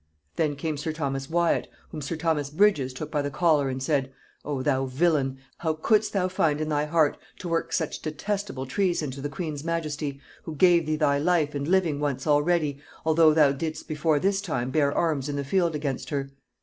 [0.35, 4.11] Then came sir Thomas Wyat, whom sir Thomas Bridges took by the collar, and said;
[4.43, 5.37] 'O thou villain!
[5.59, 9.63] how couldst thou find in thy heart to work such detestable treason to the queen's
[9.63, 14.41] majesty, who gave thee thy life and living once already, although thou didst before this
[14.41, 16.31] time bear arms in the field against her?